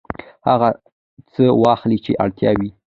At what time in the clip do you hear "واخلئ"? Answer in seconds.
1.63-1.97